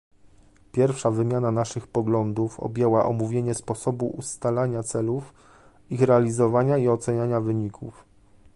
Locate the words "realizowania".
6.01-6.77